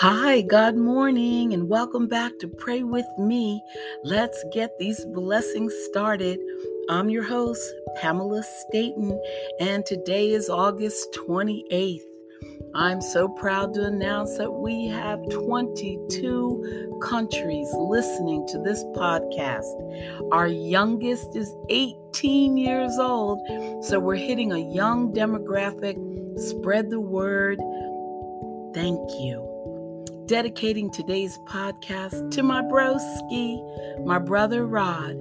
Hi, 0.00 0.42
God 0.42 0.76
morning, 0.76 1.52
and 1.52 1.68
welcome 1.68 2.06
back 2.06 2.38
to 2.38 2.46
Pray 2.46 2.84
With 2.84 3.08
Me. 3.18 3.60
Let's 4.04 4.44
get 4.52 4.78
these 4.78 5.04
blessings 5.06 5.74
started. 5.86 6.38
I'm 6.88 7.08
your 7.08 7.24
host, 7.24 7.68
Pamela 7.96 8.44
Staten, 8.44 9.20
and 9.58 9.84
today 9.84 10.30
is 10.30 10.48
August 10.48 11.18
28th. 11.26 12.04
I'm 12.76 13.00
so 13.00 13.28
proud 13.28 13.74
to 13.74 13.86
announce 13.86 14.38
that 14.38 14.52
we 14.52 14.86
have 14.86 15.18
22 15.30 17.00
countries 17.02 17.68
listening 17.72 18.46
to 18.52 18.58
this 18.60 18.84
podcast. 18.94 20.30
Our 20.30 20.46
youngest 20.46 21.34
is 21.34 21.52
18 21.70 22.56
years 22.56 22.96
old, 23.00 23.40
so 23.84 23.98
we're 23.98 24.14
hitting 24.14 24.52
a 24.52 24.58
young 24.58 25.12
demographic. 25.12 25.98
Spread 26.38 26.88
the 26.88 27.00
word. 27.00 27.58
Thank 28.72 29.10
you 29.18 29.47
dedicating 30.28 30.90
today's 30.90 31.38
podcast 31.46 32.30
to 32.30 32.42
my 32.42 32.60
broski, 32.60 34.04
my 34.04 34.18
brother 34.18 34.66
Rod. 34.66 35.16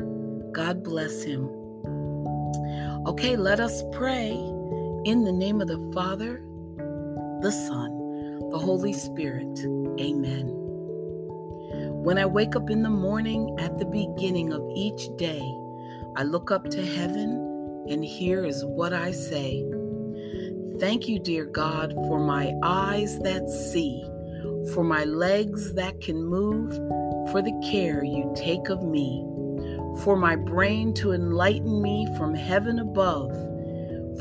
God 0.53 0.83
bless 0.83 1.23
him. 1.23 1.47
Okay, 3.07 3.37
let 3.37 3.61
us 3.61 3.83
pray 3.93 4.31
in 5.05 5.23
the 5.23 5.31
name 5.31 5.61
of 5.61 5.69
the 5.69 5.91
Father, 5.93 6.43
the 7.41 7.53
Son, 7.53 8.49
the 8.49 8.59
Holy 8.59 8.91
Spirit. 8.91 9.57
Amen. 9.97 10.47
When 12.03 12.17
I 12.17 12.25
wake 12.25 12.57
up 12.57 12.69
in 12.69 12.83
the 12.83 12.89
morning 12.89 13.55
at 13.61 13.77
the 13.77 13.85
beginning 13.85 14.51
of 14.51 14.61
each 14.75 15.07
day, 15.15 15.41
I 16.17 16.23
look 16.23 16.51
up 16.51 16.69
to 16.69 16.85
heaven, 16.85 17.85
and 17.89 18.03
here 18.03 18.43
is 18.43 18.65
what 18.65 18.91
I 18.91 19.11
say 19.11 19.63
Thank 20.81 21.07
you, 21.07 21.17
dear 21.17 21.45
God, 21.45 21.93
for 21.93 22.19
my 22.19 22.53
eyes 22.61 23.17
that 23.19 23.49
see 23.49 24.03
for 24.73 24.83
my 24.83 25.03
legs 25.03 25.73
that 25.73 25.99
can 26.01 26.23
move, 26.23 26.71
for 27.31 27.41
the 27.41 27.67
care 27.71 28.03
you 28.03 28.31
take 28.35 28.69
of 28.69 28.83
me, 28.83 29.23
for 30.03 30.15
my 30.15 30.35
brain 30.35 30.93
to 30.95 31.11
enlighten 31.11 31.81
me 31.81 32.07
from 32.17 32.33
heaven 32.33 32.79
above, 32.79 33.31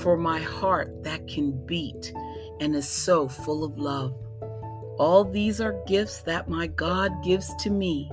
for 0.01 0.17
my 0.17 0.39
heart 0.39 1.03
that 1.03 1.27
can 1.27 1.53
beat 1.67 2.13
and 2.61 2.75
is 2.75 2.89
so 2.89 3.29
full 3.29 3.65
of 3.65 3.79
love. 3.79 4.15
All 4.99 5.25
these 5.25 5.61
are 5.61 5.83
gifts 5.87 6.23
that 6.23 6.49
my 6.49 6.67
God 6.67 7.13
gives 7.23 7.55
to 7.57 7.71
me. 7.71 8.11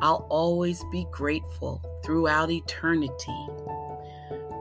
I'll 0.00 0.26
always 0.30 0.82
be 0.90 1.06
grateful 1.10 1.82
throughout 2.04 2.50
eternity. 2.50 3.46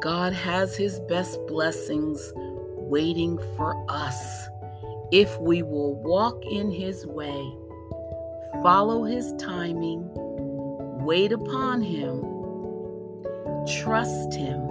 God 0.01 0.33
has 0.33 0.75
His 0.75 0.99
best 1.01 1.39
blessings 1.47 2.33
waiting 2.35 3.37
for 3.55 3.85
us 3.89 4.47
if 5.11 5.37
we 5.39 5.61
will 5.61 5.95
walk 5.95 6.43
in 6.45 6.71
His 6.71 7.05
way, 7.05 7.53
follow 8.63 9.03
His 9.03 9.33
timing, 9.37 10.09
wait 11.03 11.31
upon 11.31 11.81
Him, 11.81 12.21
trust 13.81 14.33
Him, 14.33 14.61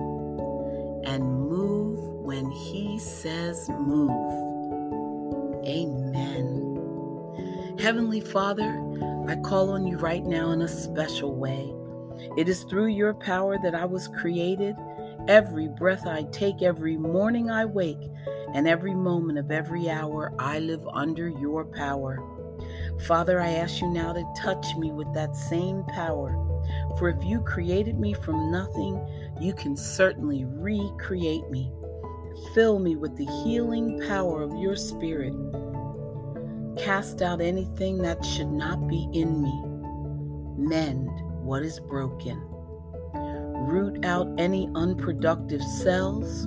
and 1.04 1.22
move 1.22 1.98
when 2.24 2.50
He 2.50 2.98
says 2.98 3.68
move. 3.68 4.10
Amen. 5.66 7.76
Heavenly 7.78 8.20
Father, 8.20 8.70
I 9.28 9.36
call 9.36 9.70
on 9.70 9.86
you 9.86 9.98
right 9.98 10.24
now 10.24 10.52
in 10.52 10.62
a 10.62 10.68
special 10.68 11.34
way. 11.34 11.74
It 12.36 12.48
is 12.48 12.64
through 12.64 12.88
your 12.88 13.14
power 13.14 13.58
that 13.62 13.74
I 13.74 13.84
was 13.84 14.08
created. 14.08 14.76
Every 15.28 15.68
breath 15.68 16.06
I 16.06 16.22
take, 16.32 16.62
every 16.62 16.96
morning 16.96 17.50
I 17.50 17.66
wake, 17.66 18.00
and 18.54 18.66
every 18.68 18.94
moment 18.94 19.38
of 19.38 19.50
every 19.50 19.88
hour 19.88 20.32
I 20.38 20.58
live 20.58 20.86
under 20.92 21.28
your 21.28 21.64
power. 21.64 22.18
Father, 23.06 23.40
I 23.40 23.52
ask 23.52 23.80
you 23.80 23.88
now 23.88 24.12
to 24.12 24.24
touch 24.36 24.76
me 24.76 24.92
with 24.92 25.12
that 25.14 25.34
same 25.36 25.84
power. 25.84 26.36
For 26.98 27.08
if 27.08 27.24
you 27.24 27.40
created 27.40 27.98
me 27.98 28.12
from 28.14 28.50
nothing, 28.50 29.00
you 29.40 29.54
can 29.54 29.76
certainly 29.76 30.44
recreate 30.44 31.48
me. 31.50 31.72
Fill 32.54 32.78
me 32.78 32.96
with 32.96 33.16
the 33.16 33.26
healing 33.42 34.00
power 34.06 34.42
of 34.42 34.54
your 34.56 34.76
Spirit. 34.76 35.34
Cast 36.76 37.22
out 37.22 37.40
anything 37.40 37.98
that 37.98 38.24
should 38.24 38.50
not 38.50 38.86
be 38.86 39.08
in 39.12 39.42
me. 39.42 39.62
Mend 40.56 41.08
what 41.42 41.62
is 41.62 41.80
broken. 41.80 42.38
Root 43.66 44.04
out 44.04 44.28
any 44.38 44.68
unproductive 44.74 45.62
cells 45.62 46.46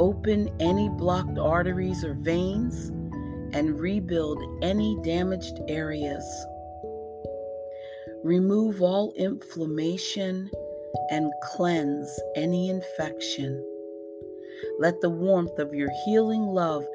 open 0.00 0.48
any 0.60 0.88
blocked 0.88 1.38
arteries 1.38 2.02
or 2.02 2.14
veins, 2.14 2.88
and 3.52 3.78
rebuild 3.78 4.42
any 4.62 4.96
damaged 5.04 5.60
areas. 5.68 6.24
Remove 8.24 8.80
all 8.80 9.12
inflammation 9.16 10.50
and 11.10 11.30
cleanse 11.42 12.08
any 12.34 12.70
infection. 12.70 13.62
Let 14.78 15.02
the 15.02 15.10
warmth 15.10 15.58
of 15.58 15.74
your 15.74 15.90
healing 16.06 16.46
love 16.46 16.86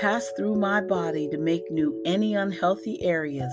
pass 0.00 0.30
through 0.36 0.54
my 0.54 0.80
body 0.80 1.28
to 1.30 1.38
make 1.38 1.68
new 1.68 2.00
any 2.04 2.36
unhealthy 2.36 3.02
areas 3.02 3.52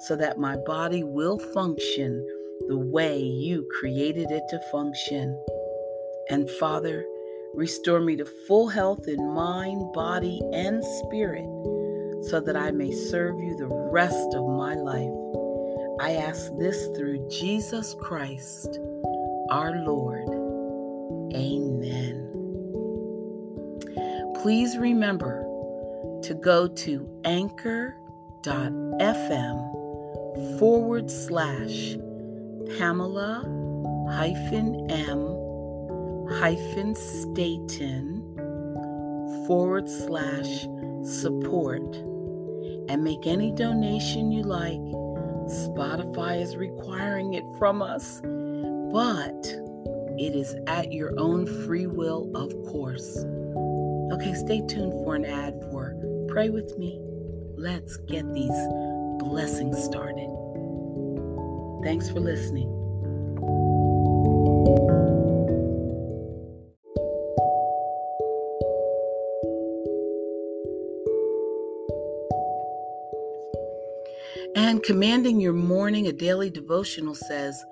so 0.00 0.14
that 0.16 0.38
my 0.38 0.56
body 0.66 1.04
will 1.04 1.38
function 1.38 2.26
the 2.68 2.78
way 2.78 3.18
you 3.18 3.66
created 3.80 4.30
it 4.30 4.42
to 4.50 4.60
function. 4.70 5.42
And 6.28 6.50
Father, 6.50 7.06
Restore 7.54 8.00
me 8.00 8.16
to 8.16 8.24
full 8.24 8.68
health 8.68 9.08
in 9.08 9.28
mind, 9.28 9.92
body, 9.92 10.40
and 10.52 10.82
spirit 10.84 11.44
so 12.24 12.40
that 12.40 12.56
I 12.56 12.70
may 12.70 12.92
serve 12.92 13.38
you 13.40 13.56
the 13.56 13.68
rest 13.68 14.34
of 14.34 14.48
my 14.48 14.74
life. 14.74 15.10
I 16.00 16.14
ask 16.14 16.50
this 16.58 16.86
through 16.96 17.28
Jesus 17.28 17.94
Christ, 18.00 18.78
our 19.50 19.84
Lord. 19.84 20.28
Amen. 21.34 22.28
Please 24.42 24.76
remember 24.78 25.44
to 26.22 26.34
go 26.34 26.66
to 26.66 27.20
anchor.fm 27.24 28.48
forward 30.58 31.10
slash 31.10 31.96
Pamela 32.78 33.44
hyphen 34.08 34.90
M 34.90 35.31
hyphen 36.30 36.94
Staten 36.94 38.22
forward 39.46 39.88
slash 39.88 40.66
support 41.02 41.96
and 42.88 43.02
make 43.02 43.26
any 43.26 43.52
donation 43.52 44.30
you 44.30 44.42
like. 44.42 44.80
Spotify 45.50 46.40
is 46.40 46.56
requiring 46.56 47.34
it 47.34 47.44
from 47.58 47.82
us, 47.82 48.20
but 48.92 49.46
it 50.18 50.36
is 50.36 50.54
at 50.66 50.92
your 50.92 51.12
own 51.18 51.46
free 51.66 51.86
will, 51.86 52.30
of 52.34 52.52
course. 52.70 53.24
Okay, 54.12 54.34
stay 54.34 54.62
tuned 54.68 54.92
for 55.04 55.14
an 55.14 55.24
ad 55.24 55.54
for 55.70 55.96
Pray 56.28 56.50
With 56.50 56.78
Me. 56.78 57.00
Let's 57.56 57.96
get 58.08 58.30
these 58.32 58.68
blessings 59.18 59.82
started. 59.82 60.28
Thanks 61.82 62.08
for 62.10 62.20
listening. 62.20 62.81
Commanding 74.84 75.40
your 75.40 75.52
morning, 75.52 76.08
a 76.08 76.12
daily 76.12 76.50
devotional 76.50 77.14
says, 77.14 77.64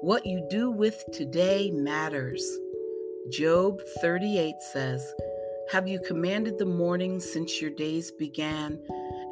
What 0.00 0.24
you 0.24 0.46
do 0.48 0.70
with 0.70 1.04
today 1.12 1.72
matters. 1.72 2.44
Job 3.30 3.80
38 4.00 4.54
says, 4.72 5.12
Have 5.72 5.88
you 5.88 6.00
commanded 6.00 6.58
the 6.58 6.66
morning 6.66 7.18
since 7.18 7.60
your 7.60 7.70
days 7.70 8.12
began 8.12 8.78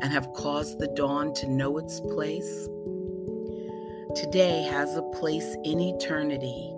and 0.03 0.13
have 0.13 0.33
caused 0.33 0.81
the 0.81 0.89
dawn 0.89 1.33
to 1.35 1.49
know 1.49 1.79
its 1.79 2.01
place? 2.01 2.69
Today 4.17 4.65
has 4.65 4.97
a 4.97 5.03
place 5.03 5.57
in 5.65 5.79
eternity 5.79 6.75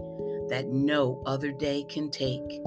that 0.51 0.69
no 0.69 1.23
other 1.25 1.51
day 1.51 1.83
can 1.89 2.11
take. 2.11 2.61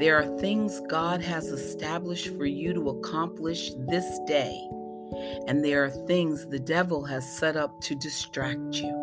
There 0.00 0.16
are 0.16 0.38
things 0.38 0.80
God 0.88 1.22
has 1.22 1.46
established 1.46 2.36
for 2.36 2.44
you 2.44 2.74
to 2.74 2.90
accomplish 2.90 3.70
this 3.88 4.18
day 4.26 4.68
and 5.46 5.64
there 5.64 5.84
are 5.84 5.90
things 5.90 6.48
the 6.48 6.58
devil 6.58 7.04
has 7.04 7.38
set 7.38 7.56
up 7.56 7.80
to 7.82 7.94
distract 7.94 8.74
you. 8.74 8.98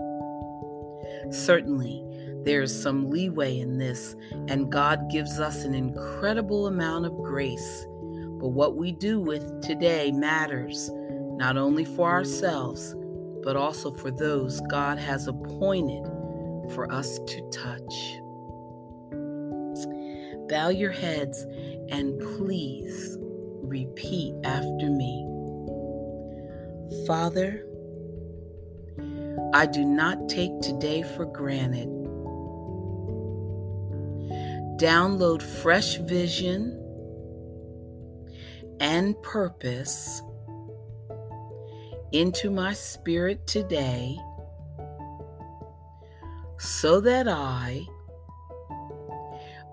Certainly, 1.32 2.06
there 2.44 2.62
is 2.62 2.82
some 2.82 3.10
leeway 3.10 3.60
in 3.60 3.78
this, 3.78 4.16
and 4.48 4.72
God 4.72 5.10
gives 5.12 5.40
us 5.40 5.64
an 5.66 5.74
incredible 5.74 6.68
amount 6.68 7.06
of 7.06 7.18
grace. 7.18 7.86
But 8.40 8.50
what 8.50 8.78
we 8.78 8.92
do 8.94 9.20
with 9.20 9.62
today 9.62 10.12
matters, 10.12 10.90
not 10.94 11.58
only 11.58 11.84
for 11.84 12.10
ourselves, 12.10 12.96
but 13.44 13.56
also 13.56 13.92
for 13.92 14.12
those 14.12 14.62
God 14.70 14.98
has 14.98 15.28
appointed 15.28 16.06
for 16.74 16.92
us 16.92 17.20
to 17.20 17.50
touch. 17.50 18.20
Bow 20.50 20.70
your 20.70 20.92
heads 20.92 21.46
and 21.92 22.20
please 22.38 23.18
repeat 23.62 24.34
after 24.44 24.90
me. 24.90 25.26
Father, 27.06 27.66
I 29.54 29.66
do 29.66 29.84
not 29.86 30.30
take 30.30 30.60
today 30.62 31.04
for 31.04 31.26
granted. 31.26 31.88
Download 34.80 35.42
fresh 35.42 35.98
vision 35.98 36.76
and 38.80 39.22
purpose 39.22 40.22
into 42.12 42.50
my 42.50 42.74
spirit 42.74 43.46
today 43.46 44.18
so 46.58 47.02
that 47.02 47.28
I 47.28 47.86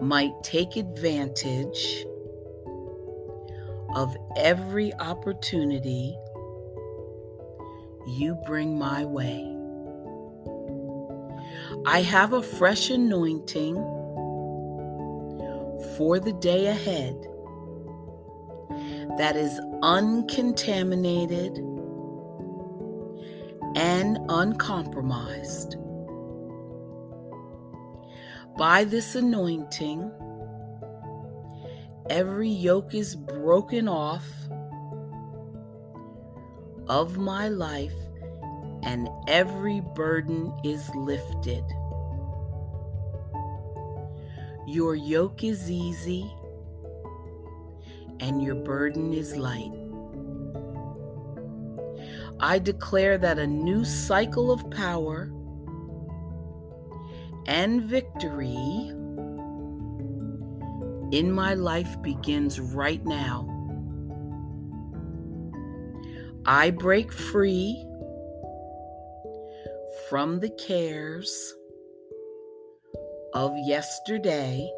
might 0.00 0.32
take 0.42 0.76
advantage 0.76 2.04
of 3.94 4.16
every 4.36 4.92
opportunity 4.94 6.16
you 8.06 8.34
bring 8.46 8.78
my 8.78 9.04
way. 9.04 9.52
I 11.84 12.02
have 12.02 12.32
a 12.32 12.42
fresh 12.42 12.90
anointing 12.90 13.74
for 15.96 16.18
the 16.18 16.32
day 16.40 16.66
ahead 16.66 17.14
that 19.18 19.36
is 19.36 19.60
uncontaminated 19.82 21.56
and 23.74 24.18
uncompromised. 24.28 25.76
By 28.56 28.84
this 28.84 29.14
anointing, 29.14 30.10
every 32.08 32.48
yoke 32.48 32.94
is 32.94 33.16
broken 33.16 33.88
off 33.88 34.26
of 36.88 37.18
my 37.18 37.48
life 37.48 37.94
and 38.82 39.08
every 39.26 39.80
burden 39.94 40.52
is 40.64 40.88
lifted. 40.94 41.64
Your 44.66 44.94
yoke 44.94 45.44
is 45.44 45.70
easy 45.70 46.30
and 48.20 48.42
your 48.42 48.54
burden 48.54 49.12
is 49.12 49.36
light. 49.36 49.72
I 52.38 52.58
declare 52.58 53.16
that 53.18 53.38
a 53.38 53.46
new 53.46 53.84
cycle 53.84 54.50
of 54.50 54.68
power 54.70 55.32
and 57.46 57.82
victory 57.82 58.92
in 61.12 61.32
my 61.32 61.54
life 61.54 62.00
begins 62.02 62.60
right 62.60 63.04
now. 63.06 63.55
I 66.48 66.70
break 66.70 67.12
free 67.12 67.84
from 70.08 70.38
the 70.38 70.50
cares 70.50 71.54
of 73.34 73.52
yesterday 73.64 74.70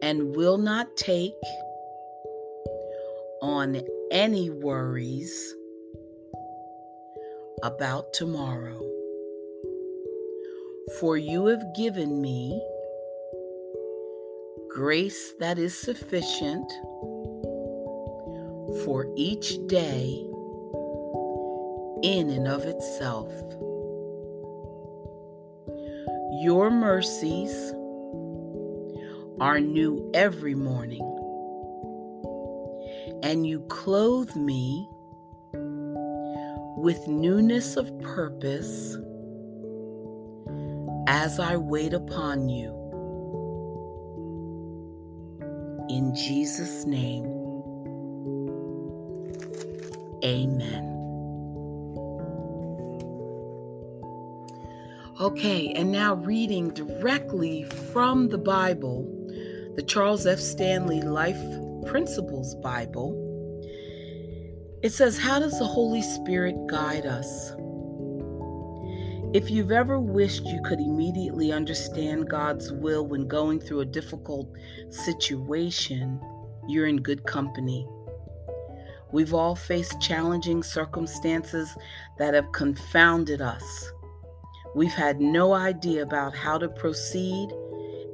and 0.00 0.34
will 0.34 0.56
not 0.56 0.96
take 0.96 1.34
on 3.42 3.82
any 4.10 4.48
worries 4.48 5.54
about 7.62 8.14
tomorrow. 8.14 8.80
For 11.00 11.18
you 11.18 11.46
have 11.46 11.74
given 11.76 12.22
me 12.22 12.66
grace 14.70 15.34
that 15.38 15.58
is 15.58 15.76
sufficient 15.76 16.72
for 18.84 19.06
each 19.16 19.58
day 19.66 20.26
in 22.02 22.30
and 22.30 22.48
of 22.48 22.64
itself. 22.64 23.30
Your 26.42 26.70
mercies 26.70 27.52
are 29.40 29.60
new 29.60 30.10
every 30.14 30.54
morning, 30.54 31.06
and 33.22 33.46
you 33.46 33.60
clothe 33.68 34.34
me 34.36 34.88
with 36.76 37.06
newness 37.08 37.76
of 37.76 37.98
purpose 38.00 38.96
as 41.06 41.38
I 41.38 41.56
wait 41.56 41.92
upon 41.92 42.48
you. 42.48 42.70
In 45.90 46.14
Jesus' 46.14 46.86
name, 46.86 47.39
amen. 50.24 50.90
Okay, 55.20 55.72
and 55.74 55.92
now 55.92 56.14
reading 56.14 56.70
directly 56.70 57.64
from 57.92 58.28
the 58.28 58.38
Bible, 58.38 59.04
the 59.76 59.82
Charles 59.82 60.26
F. 60.26 60.38
Stanley 60.38 61.02
Life 61.02 61.40
Principles 61.86 62.54
Bible. 62.56 63.26
It 64.82 64.92
says, 64.94 65.18
How 65.18 65.38
does 65.38 65.58
the 65.58 65.66
Holy 65.66 66.00
Spirit 66.00 66.54
guide 66.68 67.04
us? 67.04 67.52
If 69.32 69.50
you've 69.50 69.70
ever 69.70 70.00
wished 70.00 70.46
you 70.46 70.60
could 70.64 70.80
immediately 70.80 71.52
understand 71.52 72.28
God's 72.28 72.72
will 72.72 73.06
when 73.06 73.28
going 73.28 73.60
through 73.60 73.80
a 73.80 73.84
difficult 73.84 74.50
situation, 74.88 76.18
you're 76.66 76.86
in 76.86 76.96
good 76.96 77.24
company. 77.26 77.86
We've 79.12 79.34
all 79.34 79.56
faced 79.56 80.00
challenging 80.00 80.62
circumstances 80.62 81.76
that 82.18 82.34
have 82.34 82.52
confounded 82.52 83.40
us. 83.40 83.92
We've 84.74 84.92
had 84.92 85.20
no 85.20 85.52
idea 85.52 86.02
about 86.02 86.34
how 86.34 86.58
to 86.58 86.68
proceed, 86.68 87.50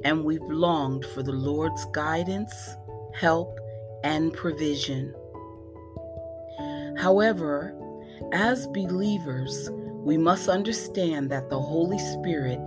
and 0.03 0.23
we've 0.23 0.41
longed 0.41 1.05
for 1.05 1.21
the 1.21 1.31
Lord's 1.31 1.85
guidance, 1.93 2.53
help, 3.13 3.59
and 4.03 4.33
provision. 4.33 5.13
However, 6.97 7.75
as 8.31 8.65
believers, 8.67 9.69
we 10.03 10.17
must 10.17 10.49
understand 10.49 11.29
that 11.29 11.49
the 11.49 11.59
Holy 11.59 11.99
Spirit 11.99 12.59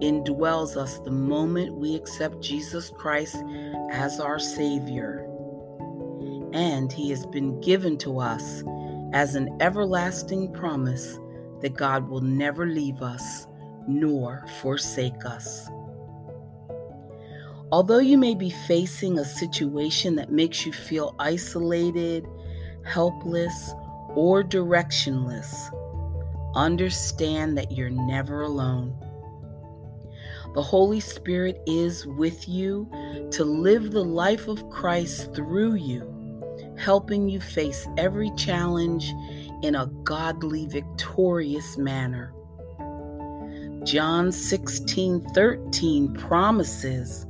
indwells 0.00 0.76
us 0.76 0.98
the 1.00 1.10
moment 1.10 1.76
we 1.76 1.94
accept 1.94 2.40
Jesus 2.40 2.90
Christ 2.90 3.36
as 3.92 4.18
our 4.18 4.38
Savior. 4.38 5.25
And 6.56 6.90
He 6.90 7.10
has 7.10 7.26
been 7.26 7.60
given 7.60 7.98
to 7.98 8.18
us 8.18 8.64
as 9.12 9.34
an 9.34 9.54
everlasting 9.60 10.52
promise 10.54 11.20
that 11.60 11.76
God 11.76 12.08
will 12.08 12.22
never 12.22 12.66
leave 12.66 13.02
us 13.02 13.46
nor 13.86 14.46
forsake 14.60 15.26
us. 15.26 15.68
Although 17.70 17.98
you 17.98 18.16
may 18.16 18.34
be 18.34 18.48
facing 18.48 19.18
a 19.18 19.24
situation 19.24 20.16
that 20.16 20.32
makes 20.32 20.64
you 20.64 20.72
feel 20.72 21.14
isolated, 21.18 22.26
helpless, 22.84 23.74
or 24.14 24.42
directionless, 24.42 25.52
understand 26.54 27.58
that 27.58 27.72
you're 27.72 27.90
never 27.90 28.42
alone. 28.42 28.96
The 30.54 30.62
Holy 30.62 31.00
Spirit 31.00 31.60
is 31.66 32.06
with 32.06 32.48
you 32.48 32.88
to 33.32 33.44
live 33.44 33.90
the 33.90 34.04
life 34.04 34.48
of 34.48 34.70
Christ 34.70 35.34
through 35.34 35.74
you, 35.74 36.15
helping 36.78 37.28
you 37.28 37.40
face 37.40 37.86
every 37.96 38.30
challenge 38.36 39.12
in 39.62 39.74
a 39.74 39.86
godly, 40.04 40.66
victorious 40.66 41.76
manner. 41.76 42.32
John 43.84 44.32
16 44.32 45.20
13 45.32 46.14
promises 46.14 47.26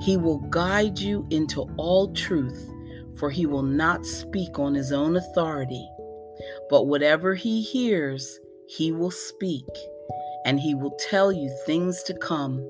he 0.00 0.16
will 0.16 0.40
guide 0.50 0.98
you 0.98 1.26
into 1.30 1.62
all 1.78 2.12
truth, 2.12 2.70
for 3.16 3.30
he 3.30 3.46
will 3.46 3.62
not 3.62 4.04
speak 4.04 4.58
on 4.58 4.74
his 4.74 4.92
own 4.92 5.16
authority, 5.16 5.88
but 6.68 6.86
whatever 6.86 7.34
he 7.34 7.62
hears, 7.62 8.38
he 8.68 8.92
will 8.92 9.10
speak, 9.10 9.66
and 10.44 10.60
he 10.60 10.74
will 10.74 10.96
tell 11.08 11.32
you 11.32 11.48
things 11.64 12.02
to 12.04 12.14
come. 12.14 12.62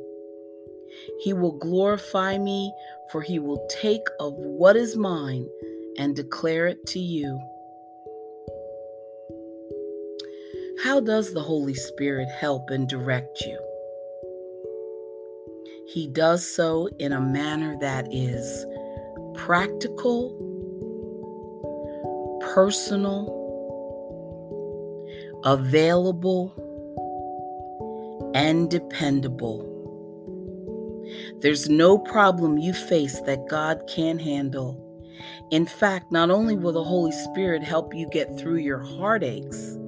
He 1.20 1.32
will 1.32 1.58
glorify 1.58 2.38
me, 2.38 2.72
for 3.10 3.22
he 3.22 3.38
will 3.38 3.66
take 3.68 4.06
of 4.20 4.34
what 4.34 4.76
is 4.76 4.96
mine 4.96 5.48
and 5.98 6.14
declare 6.16 6.66
it 6.66 6.86
to 6.86 6.98
you. 6.98 7.40
How 10.82 11.00
does 11.00 11.32
the 11.32 11.42
Holy 11.42 11.74
Spirit 11.74 12.28
help 12.28 12.70
and 12.70 12.88
direct 12.88 13.40
you? 13.40 13.58
He 15.88 16.06
does 16.08 16.46
so 16.46 16.88
in 16.98 17.12
a 17.12 17.20
manner 17.20 17.76
that 17.80 18.12
is 18.12 18.66
practical, 19.34 20.36
personal, 22.54 23.32
available, 25.44 26.52
and 28.34 28.68
dependable. 28.70 29.72
There's 31.38 31.68
no 31.68 31.98
problem 31.98 32.58
you 32.58 32.72
face 32.72 33.20
that 33.22 33.48
God 33.48 33.82
can't 33.88 34.20
handle, 34.20 34.85
In 35.50 35.66
fact, 35.66 36.10
not 36.10 36.30
only 36.30 36.56
will 36.56 36.72
the 36.72 36.84
Holy 36.84 37.12
Spirit 37.12 37.62
help 37.62 37.94
you 37.94 38.08
get 38.10 38.38
through 38.38 38.56
your 38.56 38.78
heartaches, 38.78 39.78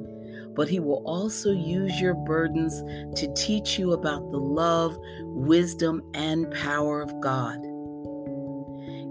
but 0.54 0.68
He 0.68 0.80
will 0.80 1.02
also 1.06 1.52
use 1.52 2.00
your 2.00 2.14
burdens 2.14 2.82
to 3.20 3.32
teach 3.34 3.78
you 3.78 3.92
about 3.92 4.30
the 4.30 4.38
love, 4.38 4.98
wisdom, 5.22 6.02
and 6.14 6.52
power 6.52 7.00
of 7.00 7.20
God. 7.20 7.58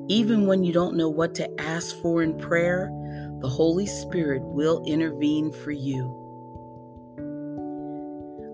Even 0.09 0.47
when 0.47 0.63
you 0.63 0.71
don't 0.71 0.95
know 0.95 1.09
what 1.09 1.35
to 1.35 1.61
ask 1.61 1.95
for 2.01 2.23
in 2.23 2.37
prayer, 2.37 2.89
the 3.41 3.49
Holy 3.49 3.85
Spirit 3.85 4.41
will 4.41 4.83
intervene 4.85 5.51
for 5.51 5.71
you. 5.71 6.13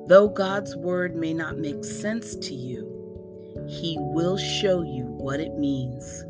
Though 0.07 0.27
God's 0.27 0.75
word 0.75 1.15
may 1.15 1.33
not 1.33 1.57
make 1.57 1.85
sense 1.85 2.35
to 2.35 2.53
you, 2.53 3.65
He 3.69 3.97
will 3.99 4.37
show 4.37 4.81
you 4.81 5.05
what 5.05 5.39
it 5.39 5.53
means. 5.57 6.25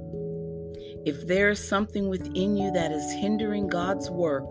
If 1.06 1.28
there 1.28 1.50
is 1.50 1.66
something 1.66 2.08
within 2.08 2.56
you 2.56 2.72
that 2.72 2.94
is 2.94 3.12
hindering 3.12 3.68
God's 3.68 4.10
work, 4.10 4.50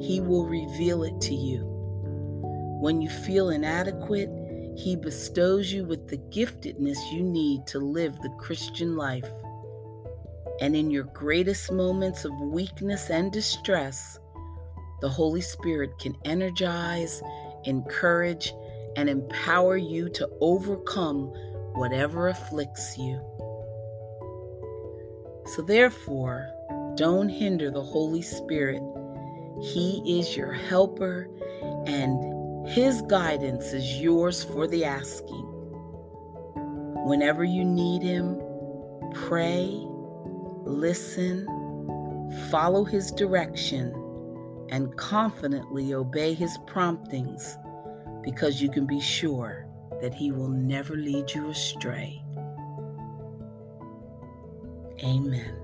He 0.00 0.20
will 0.20 0.44
reveal 0.44 1.04
it 1.04 1.20
to 1.20 1.34
you. 1.34 1.60
When 2.80 3.00
you 3.00 3.08
feel 3.08 3.50
inadequate, 3.50 4.28
He 4.76 4.96
bestows 4.96 5.72
you 5.72 5.84
with 5.84 6.08
the 6.08 6.18
giftedness 6.18 6.98
you 7.12 7.22
need 7.22 7.68
to 7.68 7.78
live 7.78 8.20
the 8.20 8.34
Christian 8.40 8.96
life. 8.96 9.28
And 10.60 10.74
in 10.74 10.90
your 10.90 11.04
greatest 11.04 11.70
moments 11.70 12.24
of 12.24 12.32
weakness 12.40 13.08
and 13.10 13.30
distress, 13.30 14.18
the 15.00 15.08
Holy 15.08 15.42
Spirit 15.42 15.98
can 16.00 16.16
energize, 16.24 17.22
encourage, 17.64 18.52
and 18.96 19.08
empower 19.08 19.76
you 19.76 20.08
to 20.08 20.28
overcome 20.40 21.26
whatever 21.74 22.28
afflicts 22.28 22.98
you. 22.98 23.20
So, 25.46 25.62
therefore, 25.62 26.50
don't 26.96 27.28
hinder 27.28 27.70
the 27.70 27.82
Holy 27.82 28.22
Spirit. 28.22 28.82
He 29.60 30.18
is 30.18 30.36
your 30.36 30.52
helper, 30.52 31.28
and 31.86 32.66
His 32.68 33.02
guidance 33.02 33.72
is 33.72 34.00
yours 34.00 34.42
for 34.42 34.66
the 34.66 34.84
asking. 34.84 35.50
Whenever 37.04 37.44
you 37.44 37.64
need 37.64 38.02
Him, 38.02 38.40
pray, 39.12 39.70
listen, 40.64 41.46
follow 42.50 42.84
His 42.84 43.10
direction, 43.10 43.92
and 44.70 44.96
confidently 44.96 45.92
obey 45.92 46.32
His 46.32 46.56
promptings 46.66 47.58
because 48.22 48.62
you 48.62 48.70
can 48.70 48.86
be 48.86 49.00
sure 49.00 49.66
that 50.00 50.14
He 50.14 50.32
will 50.32 50.48
never 50.48 50.96
lead 50.96 51.32
you 51.34 51.50
astray. 51.50 52.23
Amen. 55.02 55.56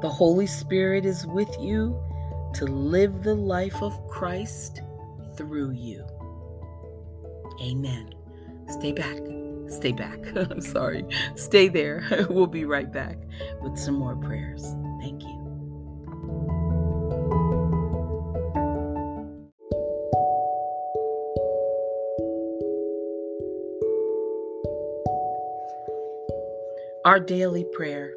The 0.00 0.08
Holy 0.08 0.46
Spirit 0.46 1.04
is 1.04 1.26
with 1.26 1.54
you 1.60 2.00
to 2.54 2.64
live 2.66 3.22
the 3.22 3.34
life 3.34 3.82
of 3.82 4.06
Christ 4.08 4.82
through 5.36 5.72
you. 5.72 6.04
Amen. 7.62 8.14
Stay 8.68 8.92
back. 8.92 9.18
Stay 9.68 9.92
back. 9.92 10.18
I'm 10.36 10.60
sorry. 10.60 11.04
Stay 11.34 11.68
there. 11.68 12.26
we'll 12.30 12.46
be 12.46 12.64
right 12.64 12.92
back 12.92 13.18
with 13.62 13.76
some 13.78 13.94
more 13.94 14.16
prayers. 14.16 14.74
Our 27.08 27.20
daily 27.20 27.64
prayer. 27.72 28.12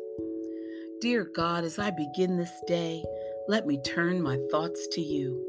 Dear 0.99 1.23
God, 1.23 1.63
as 1.63 1.79
I 1.79 1.91
begin 1.91 2.35
this 2.35 2.51
day, 2.67 3.01
let 3.47 3.65
me 3.65 3.81
turn 3.85 4.21
my 4.21 4.37
thoughts 4.51 4.85
to 4.91 4.99
you 4.99 5.41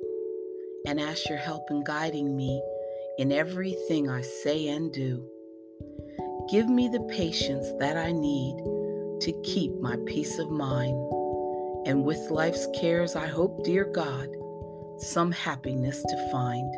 and 0.87 1.01
ask 1.01 1.29
your 1.29 1.39
help 1.39 1.69
in 1.69 1.83
guiding 1.83 2.37
me 2.37 2.63
in 3.19 3.33
everything 3.33 4.09
I 4.09 4.21
say 4.21 4.69
and 4.69 4.93
do. 4.93 5.29
Give 6.53 6.69
me 6.69 6.87
the 6.87 7.01
patience 7.11 7.67
that 7.81 7.97
I 7.97 8.13
need 8.13 8.59
to 9.23 9.43
keep 9.43 9.73
my 9.81 9.97
peace 10.07 10.39
of 10.39 10.49
mind. 10.49 10.95
And 11.85 12.05
with 12.05 12.31
life's 12.31 12.69
cares, 12.81 13.17
I 13.17 13.27
hope, 13.27 13.65
dear 13.65 13.87
God, 13.87 14.29
some 14.99 15.33
happiness 15.33 16.01
to 16.01 16.31
find. 16.31 16.73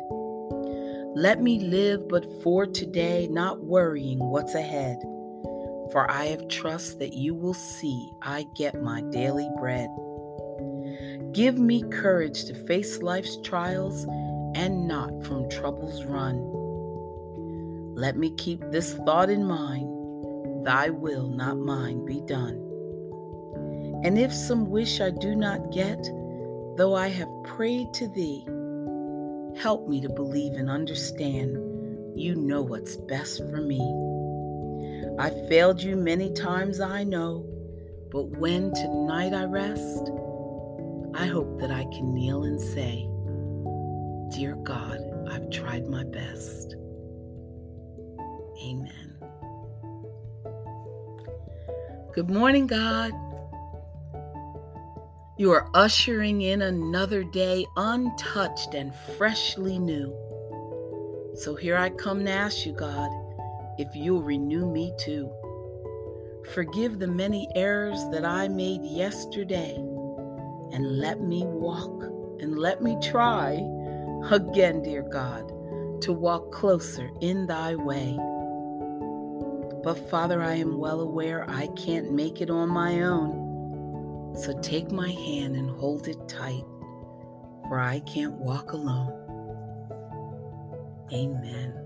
Let 1.15 1.43
me 1.43 1.59
live 1.59 2.07
but 2.07 2.25
for 2.41 2.65
today, 2.65 3.27
not 3.29 3.63
worrying 3.63 4.17
what's 4.17 4.55
ahead 4.55 4.97
for 5.91 6.09
I 6.09 6.25
have 6.25 6.47
trust 6.47 6.99
that 6.99 7.13
you 7.13 7.33
will 7.33 7.53
see 7.53 8.11
I 8.21 8.47
get 8.55 8.81
my 8.81 9.01
daily 9.01 9.49
bread. 9.57 9.89
Give 11.31 11.57
me 11.57 11.83
courage 11.83 12.45
to 12.45 12.53
face 12.53 13.01
life's 13.01 13.37
trials 13.41 14.05
and 14.55 14.87
not 14.87 15.23
from 15.25 15.49
troubles 15.49 16.05
run. 16.05 16.51
Let 17.95 18.17
me 18.17 18.31
keep 18.31 18.61
this 18.71 18.93
thought 19.05 19.29
in 19.29 19.45
mind 19.45 19.91
Thy 20.65 20.89
will, 20.89 21.27
not 21.27 21.57
mine, 21.57 22.05
be 22.05 22.21
done. 22.21 22.55
And 24.03 24.17
if 24.17 24.33
some 24.33 24.69
wish 24.69 24.99
I 24.99 25.11
do 25.11 25.35
not 25.35 25.71
get, 25.71 26.03
though 26.75 26.95
I 26.95 27.07
have 27.09 27.29
prayed 27.43 27.93
to 27.95 28.07
Thee, 28.07 28.45
help 29.59 29.87
me 29.87 30.01
to 30.01 30.09
believe 30.09 30.53
and 30.53 30.69
understand 30.69 31.57
you 32.17 32.35
know 32.35 32.61
what's 32.61 32.95
best 32.95 33.39
for 33.49 33.61
me. 33.61 33.79
I 35.17 35.29
failed 35.47 35.81
you 35.81 35.95
many 35.95 36.33
times, 36.33 36.81
I 36.81 37.05
know, 37.05 37.45
but 38.11 38.37
when 38.37 38.73
tonight 38.73 39.33
I 39.33 39.45
rest, 39.45 40.11
I 41.13 41.25
hope 41.25 41.57
that 41.61 41.71
I 41.71 41.85
can 41.85 42.13
kneel 42.13 42.43
and 42.43 42.59
say, 42.59 43.07
Dear 44.37 44.55
God, 44.55 44.99
I've 45.31 45.49
tried 45.49 45.87
my 45.87 46.03
best. 46.03 46.75
Amen. 48.61 49.15
Good 52.11 52.29
morning, 52.29 52.67
God. 52.67 53.13
You 55.37 55.51
are 55.51 55.69
ushering 55.73 56.41
in 56.41 56.61
another 56.61 57.23
day 57.23 57.65
untouched 57.77 58.73
and 58.73 58.93
freshly 59.17 59.79
new. 59.79 60.13
So 61.35 61.55
here 61.55 61.77
I 61.77 61.89
come 61.91 62.25
to 62.25 62.31
ask 62.31 62.65
you, 62.65 62.73
God 62.73 63.09
if 63.77 63.95
you'll 63.95 64.23
renew 64.23 64.69
me 64.71 64.93
too. 64.97 65.31
Forgive 66.53 66.99
the 66.99 67.07
many 67.07 67.47
errors 67.55 67.99
that 68.11 68.25
I 68.25 68.47
made 68.47 68.83
yesterday, 68.83 69.75
and 69.75 70.97
let 70.99 71.21
me 71.21 71.43
walk 71.45 72.03
and 72.39 72.57
let 72.57 72.81
me 72.81 72.97
try 73.01 73.53
again, 74.29 74.83
dear 74.83 75.01
God, 75.01 75.47
to 76.01 76.13
walk 76.13 76.51
closer 76.51 77.09
in 77.21 77.47
thy 77.47 77.75
way. 77.75 78.17
But 79.83 80.09
Father, 80.09 80.41
I 80.41 80.55
am 80.55 80.77
well 80.77 81.01
aware 81.01 81.49
I 81.49 81.67
can't 81.75 82.11
make 82.11 82.41
it 82.41 82.49
on 82.49 82.69
my 82.69 83.01
own. 83.01 84.35
So 84.35 84.59
take 84.59 84.91
my 84.91 85.09
hand 85.09 85.55
and 85.55 85.69
hold 85.69 86.07
it 86.07 86.27
tight, 86.27 86.63
for 87.67 87.79
I 87.79 88.01
can't 88.01 88.33
walk 88.33 88.73
alone. 88.73 89.13
Amen. 91.13 91.84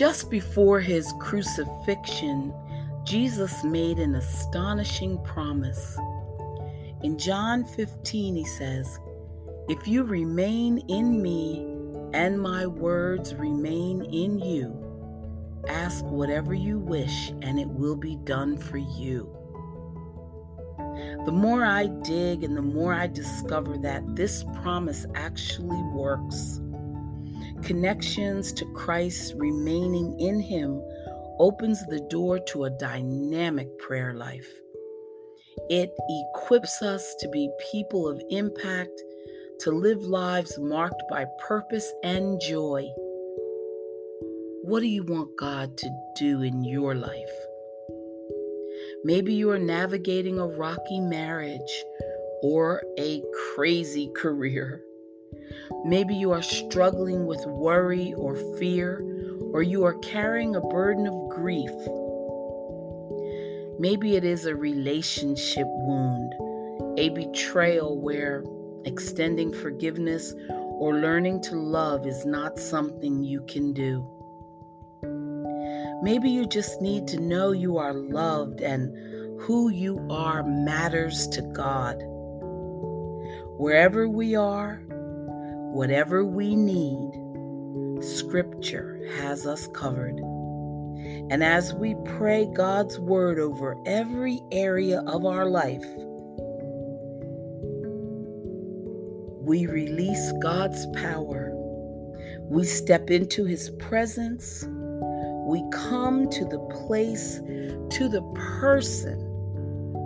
Just 0.00 0.30
before 0.30 0.80
his 0.80 1.12
crucifixion, 1.20 2.54
Jesus 3.04 3.62
made 3.62 3.98
an 3.98 4.14
astonishing 4.14 5.22
promise. 5.24 5.98
In 7.02 7.18
John 7.18 7.66
15, 7.66 8.34
he 8.34 8.46
says, 8.46 8.98
If 9.68 9.86
you 9.86 10.04
remain 10.04 10.78
in 10.88 11.20
me 11.20 11.66
and 12.14 12.40
my 12.40 12.66
words 12.66 13.34
remain 13.34 14.00
in 14.04 14.38
you, 14.38 14.74
ask 15.68 16.02
whatever 16.06 16.54
you 16.54 16.78
wish 16.78 17.28
and 17.42 17.60
it 17.60 17.68
will 17.68 17.96
be 17.96 18.16
done 18.24 18.56
for 18.56 18.78
you. 18.78 19.30
The 21.26 21.32
more 21.32 21.62
I 21.62 21.88
dig 21.88 22.42
and 22.42 22.56
the 22.56 22.62
more 22.62 22.94
I 22.94 23.06
discover 23.06 23.76
that 23.76 24.16
this 24.16 24.44
promise 24.62 25.04
actually 25.14 25.82
works. 25.92 26.58
Connections 27.64 28.52
to 28.54 28.64
Christ 28.74 29.34
remaining 29.36 30.18
in 30.18 30.40
Him 30.40 30.82
opens 31.38 31.84
the 31.86 32.00
door 32.10 32.38
to 32.48 32.64
a 32.64 32.70
dynamic 32.70 33.78
prayer 33.78 34.14
life. 34.14 34.48
It 35.68 35.90
equips 36.08 36.82
us 36.82 37.14
to 37.20 37.28
be 37.28 37.50
people 37.70 38.08
of 38.08 38.20
impact, 38.30 39.02
to 39.60 39.70
live 39.70 40.02
lives 40.02 40.58
marked 40.58 41.02
by 41.08 41.26
purpose 41.46 41.92
and 42.02 42.40
joy. 42.40 42.86
What 44.62 44.80
do 44.80 44.86
you 44.86 45.04
want 45.04 45.36
God 45.38 45.76
to 45.78 45.90
do 46.16 46.42
in 46.42 46.64
your 46.64 46.94
life? 46.94 47.30
Maybe 49.04 49.34
you 49.34 49.50
are 49.50 49.58
navigating 49.58 50.38
a 50.38 50.46
rocky 50.46 51.00
marriage 51.00 51.84
or 52.42 52.82
a 52.98 53.22
crazy 53.54 54.10
career. 54.16 54.82
Maybe 55.84 56.14
you 56.14 56.32
are 56.32 56.42
struggling 56.42 57.26
with 57.26 57.44
worry 57.46 58.14
or 58.14 58.36
fear, 58.58 59.04
or 59.52 59.62
you 59.62 59.84
are 59.84 59.98
carrying 60.00 60.56
a 60.56 60.60
burden 60.60 61.06
of 61.06 61.28
grief. 61.30 61.70
Maybe 63.78 64.16
it 64.16 64.24
is 64.24 64.44
a 64.44 64.54
relationship 64.54 65.66
wound, 65.66 66.34
a 66.98 67.08
betrayal 67.10 67.98
where 68.00 68.44
extending 68.84 69.52
forgiveness 69.52 70.34
or 70.50 70.94
learning 70.94 71.40
to 71.42 71.56
love 71.56 72.06
is 72.06 72.24
not 72.26 72.58
something 72.58 73.22
you 73.22 73.42
can 73.42 73.72
do. 73.72 74.06
Maybe 76.02 76.30
you 76.30 76.46
just 76.46 76.80
need 76.80 77.06
to 77.08 77.20
know 77.20 77.52
you 77.52 77.76
are 77.76 77.92
loved 77.92 78.60
and 78.60 79.40
who 79.42 79.70
you 79.70 80.06
are 80.10 80.42
matters 80.42 81.28
to 81.28 81.42
God. 81.42 82.02
Wherever 83.58 84.08
we 84.08 84.34
are, 84.34 84.82
whatever 85.72 86.24
we 86.24 86.56
need, 86.56 88.02
Scripture 88.02 89.00
has 89.18 89.46
us 89.46 89.66
covered. 89.68 90.18
And 91.30 91.42
as 91.44 91.72
we 91.74 91.94
pray 92.04 92.46
God's 92.52 92.98
word 92.98 93.38
over 93.38 93.76
every 93.86 94.40
area 94.52 95.00
of 95.06 95.24
our 95.24 95.46
life, 95.46 95.84
we 99.42 99.66
release 99.66 100.32
God's 100.42 100.86
power. 100.88 101.52
We 102.44 102.64
step 102.64 103.10
into 103.10 103.44
his 103.44 103.70
presence. 103.78 104.64
We 104.66 105.64
come 105.72 106.28
to 106.30 106.44
the 106.44 106.60
place, 106.86 107.36
to 107.38 108.08
the 108.08 108.22
person 108.60 109.18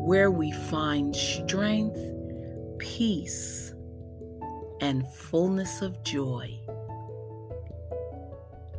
where 0.06 0.30
we 0.30 0.52
find 0.52 1.16
strength, 1.16 1.98
peace, 2.78 3.73
and 4.80 5.06
fullness 5.08 5.82
of 5.82 6.02
joy. 6.02 6.58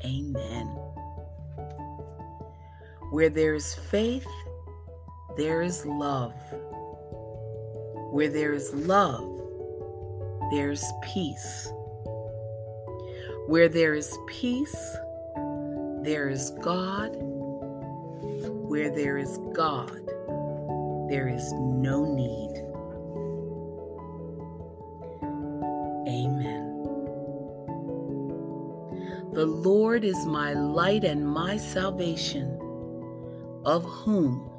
Amen. 0.04 0.68
Where 3.12 3.30
there 3.30 3.56
is 3.56 3.74
faith, 3.74 4.28
there 5.38 5.62
is 5.62 5.86
love. 5.86 6.34
Where 8.12 8.30
there 8.30 8.54
is 8.54 8.74
love, 8.74 9.32
there's 10.52 10.84
peace. 11.02 11.72
Where 13.48 13.70
there 13.70 13.94
is 13.94 14.18
peace, 14.28 14.98
there 16.02 16.30
is 16.30 16.52
God. 16.62 17.16
Where 18.68 18.90
there 18.90 19.18
is 19.18 19.38
God, 19.54 20.02
there 21.10 21.28
is 21.28 21.54
no 21.54 22.04
need. 22.04 22.75
The 29.36 29.46
Lord 29.46 30.06
is 30.06 30.26
my 30.26 30.54
light 30.54 31.04
and 31.04 31.28
my 31.28 31.58
salvation. 31.58 32.58
Of 33.66 33.84
whom 33.84 34.50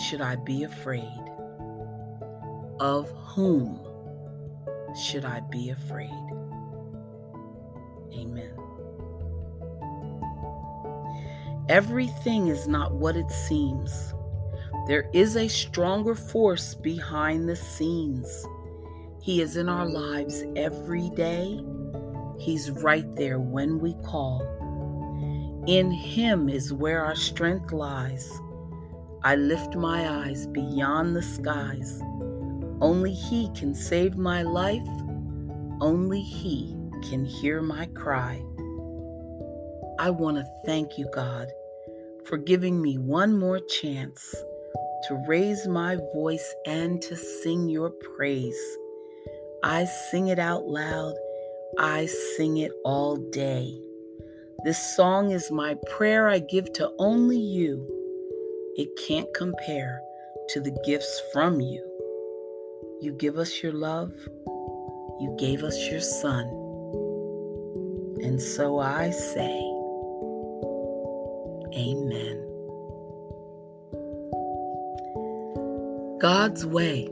should 0.00 0.20
I 0.20 0.36
be 0.36 0.62
afraid? 0.62 1.24
Of 2.78 3.10
whom 3.10 3.80
should 4.96 5.24
I 5.24 5.40
be 5.40 5.70
afraid? 5.70 6.08
Amen. 8.14 8.54
Everything 11.68 12.46
is 12.46 12.68
not 12.68 12.94
what 12.94 13.16
it 13.16 13.28
seems. 13.28 14.14
There 14.86 15.10
is 15.12 15.36
a 15.36 15.48
stronger 15.48 16.14
force 16.14 16.76
behind 16.76 17.48
the 17.48 17.56
scenes. 17.56 18.46
He 19.20 19.42
is 19.42 19.56
in 19.56 19.68
our 19.68 19.88
lives 19.88 20.44
every 20.54 21.10
day 21.10 21.60
He's 22.38 22.70
right 22.70 23.06
there 23.16 23.38
when 23.38 23.78
we 23.78 23.94
call. 24.04 24.42
In 25.66 25.90
Him 25.90 26.48
is 26.48 26.72
where 26.72 27.04
our 27.04 27.14
strength 27.14 27.72
lies. 27.72 28.28
I 29.22 29.36
lift 29.36 29.76
my 29.76 30.26
eyes 30.26 30.48
beyond 30.48 31.14
the 31.14 31.22
skies. 31.22 32.02
Only 32.80 33.12
He 33.12 33.48
can 33.54 33.74
save 33.74 34.16
my 34.16 34.42
life. 34.42 34.82
Only 35.80 36.20
He 36.20 36.76
can 37.08 37.24
hear 37.24 37.62
my 37.62 37.86
cry. 37.86 38.42
I 40.00 40.10
want 40.10 40.36
to 40.38 40.46
thank 40.66 40.98
you, 40.98 41.08
God, 41.14 41.48
for 42.24 42.38
giving 42.38 42.82
me 42.82 42.98
one 42.98 43.38
more 43.38 43.60
chance 43.60 44.34
to 45.04 45.24
raise 45.28 45.68
my 45.68 45.96
voice 46.12 46.54
and 46.66 47.00
to 47.02 47.16
sing 47.16 47.68
your 47.68 47.90
praise. 47.90 48.78
I 49.62 49.84
sing 50.10 50.28
it 50.28 50.40
out 50.40 50.66
loud 50.66 51.14
I 51.78 52.06
sing 52.36 52.58
it 52.58 52.72
all 52.84 53.16
day. 53.16 53.80
This 54.64 54.78
song 54.94 55.30
is 55.30 55.50
my 55.50 55.74
prayer 55.88 56.28
I 56.28 56.38
give 56.38 56.70
to 56.74 56.92
only 56.98 57.38
you. 57.38 57.86
It 58.76 58.88
can't 58.96 59.32
compare 59.34 60.00
to 60.50 60.60
the 60.60 60.76
gifts 60.84 61.20
from 61.32 61.60
you. 61.60 61.82
You 63.00 63.12
give 63.12 63.38
us 63.38 63.62
your 63.62 63.72
love, 63.72 64.12
you 65.18 65.34
gave 65.38 65.64
us 65.64 65.78
your 65.90 66.00
son. 66.00 66.44
And 68.22 68.40
so 68.40 68.78
I 68.78 69.10
say, 69.10 69.58
Amen. 71.74 72.48
God's 76.20 76.66
way, 76.66 77.10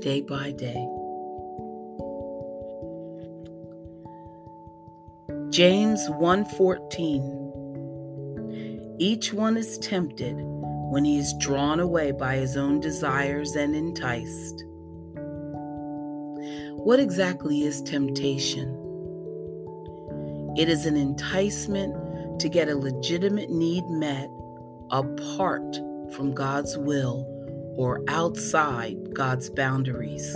day 0.00 0.22
by 0.22 0.50
day. 0.50 1.01
James 5.52 6.08
1:14 6.08 8.96
Each 8.98 9.32
one 9.34 9.58
is 9.58 9.76
tempted 9.76 10.34
when 10.90 11.04
he 11.04 11.18
is 11.18 11.34
drawn 11.34 11.78
away 11.78 12.10
by 12.10 12.36
his 12.36 12.56
own 12.56 12.80
desires 12.80 13.54
and 13.54 13.76
enticed. 13.76 14.64
What 16.76 17.00
exactly 17.00 17.64
is 17.64 17.82
temptation? 17.82 18.70
It 20.56 20.70
is 20.70 20.86
an 20.86 20.96
enticement 20.96 22.40
to 22.40 22.48
get 22.48 22.70
a 22.70 22.74
legitimate 22.74 23.50
need 23.50 23.84
met 23.90 24.30
apart 24.90 25.78
from 26.12 26.32
God's 26.32 26.78
will 26.78 27.26
or 27.76 28.02
outside 28.08 29.12
God's 29.12 29.50
boundaries. 29.50 30.34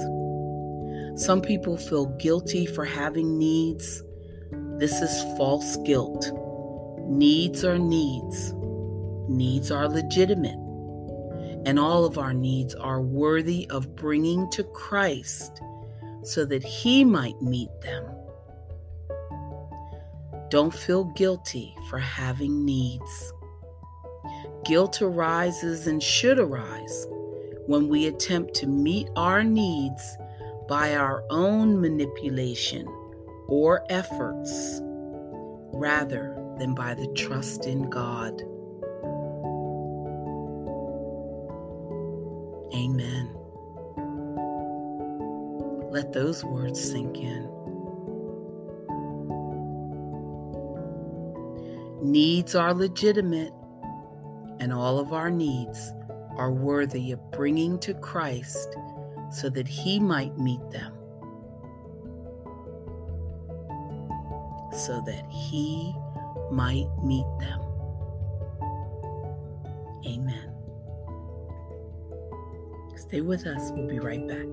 Some 1.14 1.40
people 1.40 1.78
feel 1.78 2.04
guilty 2.18 2.66
for 2.66 2.84
having 2.84 3.38
needs 3.38 4.02
this 4.78 5.00
is 5.00 5.22
false 5.38 5.78
guilt. 5.84 6.30
Needs 7.08 7.64
are 7.64 7.78
needs. 7.78 8.52
Needs 9.26 9.70
are 9.70 9.88
legitimate. 9.88 10.58
And 11.64 11.78
all 11.78 12.04
of 12.04 12.18
our 12.18 12.34
needs 12.34 12.74
are 12.74 13.00
worthy 13.00 13.66
of 13.70 13.96
bringing 13.96 14.50
to 14.50 14.64
Christ 14.64 15.62
so 16.22 16.44
that 16.44 16.62
He 16.62 17.04
might 17.04 17.40
meet 17.40 17.70
them. 17.80 18.04
Don't 20.50 20.74
feel 20.74 21.04
guilty 21.04 21.74
for 21.88 21.98
having 21.98 22.64
needs. 22.64 23.32
Guilt 24.66 25.00
arises 25.00 25.86
and 25.86 26.02
should 26.02 26.38
arise 26.38 27.06
when 27.66 27.88
we 27.88 28.06
attempt 28.06 28.52
to 28.54 28.66
meet 28.66 29.08
our 29.16 29.42
needs 29.42 30.18
by 30.68 30.96
our 30.96 31.24
own 31.30 31.80
manipulation 31.80 32.86
or 33.48 33.84
efforts 33.90 34.80
rather 35.72 36.36
than 36.58 36.74
by 36.74 36.94
the 36.94 37.06
trust 37.08 37.66
in 37.66 37.88
God. 37.90 38.40
Amen. 42.74 43.30
Let 45.90 46.12
those 46.12 46.44
words 46.44 46.82
sink 46.82 47.18
in. 47.18 47.50
Needs 52.02 52.54
are 52.54 52.74
legitimate, 52.74 53.52
and 54.60 54.72
all 54.72 54.98
of 54.98 55.12
our 55.12 55.30
needs 55.30 55.92
are 56.36 56.52
worthy 56.52 57.12
of 57.12 57.30
bringing 57.30 57.78
to 57.80 57.94
Christ 57.94 58.76
so 59.30 59.48
that 59.50 59.66
He 59.66 59.98
might 59.98 60.36
meet 60.38 60.70
them. 60.70 60.95
So 64.76 65.00
that 65.06 65.24
He 65.30 65.94
might 66.50 66.86
meet 67.02 67.26
them. 67.40 67.60
Amen. 70.06 70.52
Stay 72.96 73.20
with 73.20 73.46
us. 73.46 73.70
We'll 73.72 73.88
be 73.88 73.98
right 73.98 74.26
back. 74.26 74.46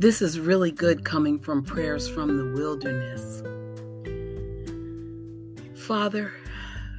This 0.00 0.22
is 0.22 0.40
really 0.40 0.70
good 0.70 1.04
coming 1.04 1.38
from 1.38 1.62
prayers 1.62 2.08
from 2.08 2.38
the 2.38 2.58
wilderness. 2.58 3.42
Father, 5.90 6.32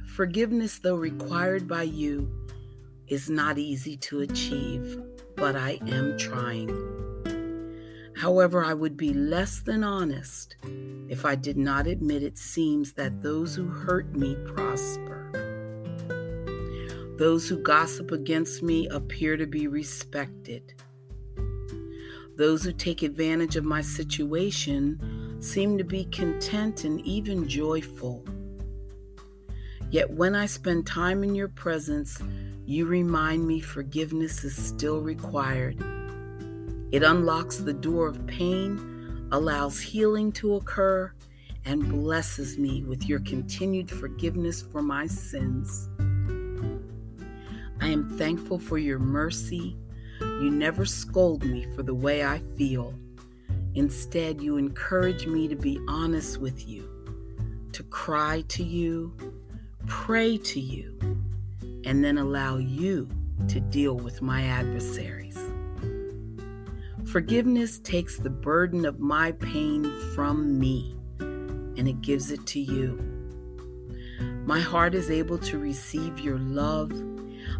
Forgiveness, 0.04 0.78
though 0.78 0.96
required 0.96 1.66
by 1.66 1.84
you, 1.84 2.30
is 3.08 3.30
not 3.30 3.56
easy 3.56 3.96
to 3.96 4.20
achieve, 4.20 5.00
but 5.34 5.56
I 5.56 5.78
am 5.86 6.18
trying. 6.18 6.68
However, 8.14 8.62
I 8.62 8.74
would 8.74 8.98
be 8.98 9.14
less 9.14 9.62
than 9.62 9.82
honest 9.82 10.56
if 11.08 11.24
I 11.24 11.36
did 11.36 11.56
not 11.56 11.86
admit 11.86 12.22
it 12.22 12.36
seems 12.36 12.92
that 12.92 13.22
those 13.22 13.54
who 13.54 13.66
hurt 13.66 14.14
me 14.14 14.36
prosper. 14.44 15.30
Those 17.16 17.48
who 17.48 17.62
gossip 17.62 18.10
against 18.10 18.62
me 18.62 18.88
appear 18.88 19.38
to 19.38 19.46
be 19.46 19.68
respected. 19.68 20.74
Those 22.36 22.62
who 22.62 22.74
take 22.74 23.02
advantage 23.02 23.56
of 23.56 23.64
my 23.64 23.80
situation 23.80 25.38
seem 25.40 25.78
to 25.78 25.84
be 25.84 26.04
content 26.04 26.84
and 26.84 27.00
even 27.06 27.48
joyful. 27.48 28.22
Yet 29.92 30.10
when 30.10 30.34
I 30.34 30.46
spend 30.46 30.86
time 30.86 31.22
in 31.22 31.34
your 31.34 31.48
presence, 31.48 32.18
you 32.64 32.86
remind 32.86 33.46
me 33.46 33.60
forgiveness 33.60 34.42
is 34.42 34.56
still 34.56 35.02
required. 35.02 35.76
It 36.92 37.02
unlocks 37.02 37.58
the 37.58 37.74
door 37.74 38.06
of 38.08 38.26
pain, 38.26 39.28
allows 39.32 39.80
healing 39.80 40.32
to 40.32 40.54
occur, 40.54 41.12
and 41.66 41.90
blesses 41.90 42.56
me 42.56 42.82
with 42.84 43.06
your 43.06 43.20
continued 43.20 43.90
forgiveness 43.90 44.62
for 44.62 44.80
my 44.80 45.06
sins. 45.06 45.90
I 47.78 47.88
am 47.88 48.16
thankful 48.16 48.58
for 48.58 48.78
your 48.78 48.98
mercy. 48.98 49.76
You 50.20 50.50
never 50.50 50.86
scold 50.86 51.44
me 51.44 51.66
for 51.76 51.82
the 51.82 51.94
way 51.94 52.24
I 52.24 52.38
feel. 52.56 52.94
Instead, 53.74 54.40
you 54.40 54.56
encourage 54.56 55.26
me 55.26 55.48
to 55.48 55.56
be 55.56 55.78
honest 55.86 56.38
with 56.38 56.66
you, 56.66 56.88
to 57.72 57.82
cry 57.82 58.42
to 58.48 58.64
you, 58.64 59.14
pray 59.86 60.38
to 60.38 60.60
you, 60.60 60.98
and 61.84 62.04
then 62.04 62.18
allow 62.18 62.56
you 62.56 63.08
to 63.48 63.60
deal 63.60 63.96
with 63.96 64.22
my 64.22 64.44
adversaries. 64.44 65.38
Forgiveness 67.06 67.78
takes 67.78 68.16
the 68.16 68.30
burden 68.30 68.86
of 68.86 69.00
my 69.00 69.32
pain 69.32 69.84
from 70.14 70.58
me 70.58 70.96
and 71.76 71.88
it 71.88 72.00
gives 72.00 72.30
it 72.30 72.46
to 72.46 72.60
you. 72.60 72.98
My 74.46 74.60
heart 74.60 74.94
is 74.94 75.10
able 75.10 75.38
to 75.38 75.58
receive 75.58 76.20
your 76.20 76.38
love. 76.38 76.92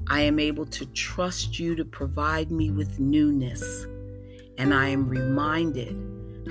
I 0.08 0.20
am 0.20 0.38
able 0.38 0.66
to 0.66 0.86
trust 0.86 1.58
you 1.58 1.74
to 1.76 1.84
provide 1.84 2.50
me 2.50 2.70
with 2.70 2.98
newness. 2.98 3.86
And 4.58 4.74
I 4.74 4.88
am 4.88 5.08
reminded 5.08 5.96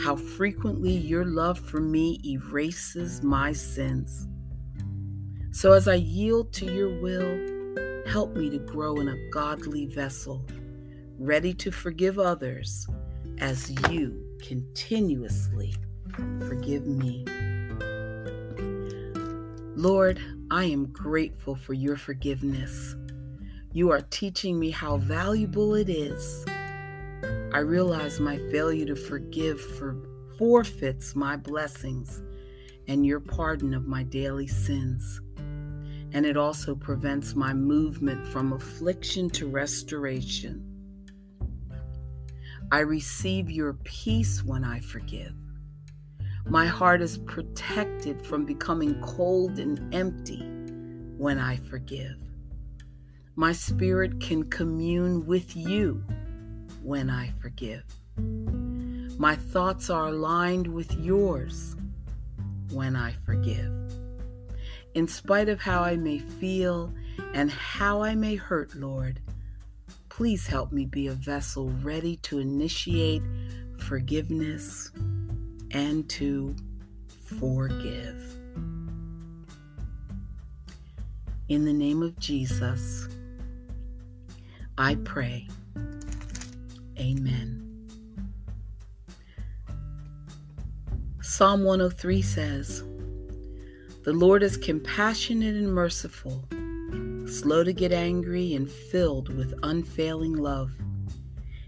how 0.04 0.16
frequently 0.16 0.94
your 0.94 1.26
love 1.26 1.60
for 1.60 1.80
me 1.80 2.20
erases 2.26 3.22
my 3.22 3.52
sins. 3.52 4.28
So 5.54 5.74
as 5.74 5.90
I 5.90 5.96
yield 5.96 6.54
to 6.54 6.66
your 6.66 6.90
will, 7.02 8.06
help 8.08 8.34
me 8.36 8.50
to 8.52 8.58
grow 8.58 8.96
in 8.96 9.10
a 9.10 9.30
godly 9.32 9.86
vessel, 9.86 10.46
ready 11.20 11.54
to 11.56 11.72
forgive 11.72 12.18
others 12.18 12.88
as 13.40 13.70
you 13.92 14.38
continuously 14.42 15.76
forgive 16.48 16.88
me. 16.88 17.26
Lord, 19.76 20.22
I 20.50 20.66
am 20.66 20.86
grateful 20.86 21.56
for 21.56 21.74
your 21.74 21.98
forgiveness. 21.98 22.96
You 23.74 23.92
are 23.92 24.02
teaching 24.02 24.58
me 24.58 24.70
how 24.70 24.98
valuable 24.98 25.76
it 25.76 25.90
is. 25.90 26.46
I 27.54 27.60
realize 27.60 28.22
my 28.22 28.38
failure 28.52 28.86
to 28.86 28.96
forgive 28.96 29.60
for 29.60 29.98
forfeits 30.38 31.14
my 31.14 31.36
blessings 31.36 32.22
and 32.88 33.06
your 33.06 33.20
pardon 33.20 33.74
of 33.74 33.86
my 33.86 34.04
daily 34.04 34.48
sins 34.48 35.20
and 36.14 36.26
it 36.26 36.38
also 36.38 36.76
prevents 36.76 37.36
my 37.36 37.54
movement 37.54 38.28
from 38.28 38.54
affliction 38.54 39.30
to 39.30 39.48
restoration. 39.48 40.68
I 42.72 42.80
receive 42.80 43.50
your 43.50 43.74
peace 43.74 44.44
when 44.44 44.64
I 44.64 44.80
forgive. 44.80 45.34
My 46.46 46.66
heart 46.66 47.02
is 47.02 47.18
protected 47.20 48.26
from 48.26 48.46
becoming 48.46 49.00
cold 49.02 49.60
and 49.60 49.94
empty 49.94 50.42
when 51.18 51.38
I 51.38 51.58
forgive. 51.58 52.18
My 53.36 53.54
spirit 53.54 54.20
can 54.20 54.50
commune 54.50 55.26
with 55.26 55.56
you 55.56 56.04
when 56.82 57.10
I 57.10 57.32
forgive. 57.42 57.84
My 59.18 59.36
thoughts 59.36 59.90
are 59.90 60.08
aligned 60.08 60.68
with 60.68 60.92
yours 60.94 61.76
when 62.72 62.96
I 62.96 63.14
forgive 63.26 63.81
in 64.94 65.08
spite 65.08 65.50
of 65.50 65.62
how 65.62 65.82
I 65.82 65.96
may 65.96 66.20
feel 66.20 66.94
and 67.34 67.50
how 67.50 68.02
I 68.04 68.16
may 68.16 68.36
hurt, 68.36 68.76
Lord, 68.76 69.20
please 70.10 70.48
help 70.48 70.72
me 70.72 70.86
be 70.86 71.08
a 71.08 71.14
vessel 71.14 71.70
ready 71.82 72.18
to 72.18 72.40
initiate 72.40 73.24
forgiveness 73.80 74.92
and 75.72 76.10
to 76.10 76.56
forgive. 77.26 78.38
In 81.48 81.66
the 81.66 81.74
name 81.74 82.02
of 82.04 82.18
Jesus, 82.20 83.08
I 84.78 84.96
pray. 84.96 85.48
Amen. 87.00 87.58
Psalm 91.22 91.64
103 91.64 92.22
says, 92.22 92.84
the 94.04 94.14
Lord 94.14 94.42
is 94.42 94.58
compassionate 94.58 95.56
and 95.56 95.72
merciful, 95.72 96.44
slow 97.28 97.64
to 97.64 97.72
get 97.72 97.92
angry, 97.92 98.56
and 98.56 98.70
filled 98.70 99.30
with 99.30 99.54
unfailing 99.62 100.34
love. 100.34 100.72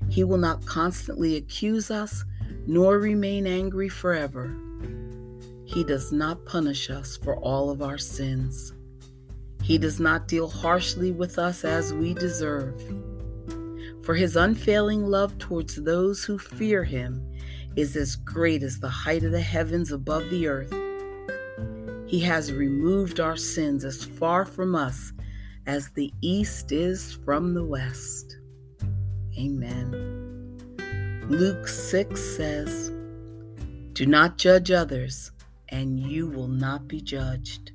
He 0.10 0.24
will 0.24 0.39
not 0.39 0.65
constantly 0.65 1.36
accuse 1.36 1.91
us, 1.91 2.24
nor 2.65 2.98
remain 2.98 3.46
angry 3.46 3.88
forever. 3.88 4.56
He 5.65 5.84
does 5.84 6.12
not 6.12 6.43
punish 6.46 6.89
us 6.89 7.17
for 7.17 7.38
all 7.38 7.69
of 7.69 7.84
our 7.84 8.00
sins. 8.00 8.74
He 9.62 9.78
does 9.78 10.00
not 10.00 10.28
deal 10.28 10.50
harshly 10.50 11.12
with 11.12 11.38
us 11.38 11.63
as 11.63 11.93
we 11.93 12.15
deserve. 12.15 12.82
For 14.04 14.15
his 14.15 14.36
unfailing 14.36 15.06
love 15.06 15.38
towards 15.38 15.76
those 15.76 16.24
who 16.26 16.39
fear 16.39 16.84
him 16.84 17.26
is 17.76 17.96
as 17.96 18.15
great 18.15 18.63
as 18.63 18.80
the 18.80 18.89
height 18.89 19.24
of 19.24 19.32
the 19.32 19.39
heavens 19.41 19.91
above 19.91 20.30
the 20.30 20.48
earth. 20.48 20.74
He 22.13 22.19
has 22.19 22.54
removed 22.54 23.19
our 23.19 23.36
sins 23.36 23.84
as 23.84 24.06
far 24.06 24.45
from 24.45 24.76
us 24.76 25.13
as 25.65 25.89
the 25.89 26.13
east 26.21 26.71
is 26.71 27.12
from 27.26 27.56
the 27.56 27.65
west. 27.65 28.38
Amen. 29.36 30.62
Luke 31.28 31.67
6 31.67 32.21
says, 32.21 32.91
Do 33.93 34.06
not 34.06 34.38
judge 34.38 34.69
others, 34.69 35.32
and 35.69 35.99
you 35.99 36.28
will 36.28 36.47
not 36.47 36.88
be 36.88 37.02
judged. 37.02 37.71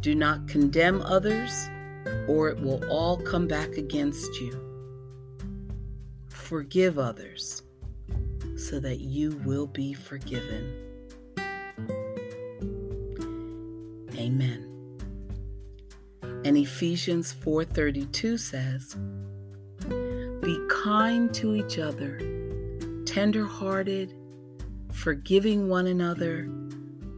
Do 0.00 0.14
not 0.14 0.48
condemn 0.48 1.02
others, 1.02 1.68
or 2.26 2.48
it 2.48 2.58
will 2.58 2.82
all 2.90 3.18
come 3.18 3.46
back 3.46 3.76
against 3.76 4.40
you. 4.40 4.58
Forgive 6.30 6.98
others, 6.98 7.62
so 8.56 8.80
that 8.80 9.00
you 9.00 9.38
will 9.44 9.66
be 9.66 9.92
forgiven. 9.92 10.93
Amen. 14.24 14.70
And 16.44 16.56
Ephesians 16.56 17.32
4:32 17.32 18.38
says, 18.38 18.96
"Be 20.40 20.58
kind 20.70 21.32
to 21.34 21.54
each 21.54 21.78
other, 21.78 22.18
tender-hearted, 23.04 24.14
forgiving 24.90 25.68
one 25.68 25.86
another, 25.86 26.48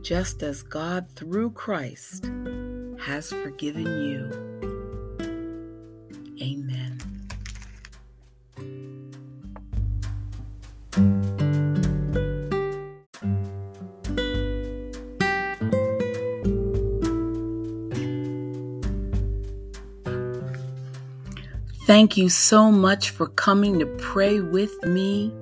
just 0.02 0.42
as 0.42 0.62
God 0.62 1.08
through 1.14 1.50
Christ 1.50 2.28
has 2.98 3.30
forgiven 3.30 3.86
you." 4.02 4.65
Thank 21.86 22.16
you 22.16 22.28
so 22.28 22.72
much 22.72 23.10
for 23.10 23.28
coming 23.28 23.78
to 23.78 23.86
pray 23.86 24.40
with 24.40 24.74
me. 24.82 25.32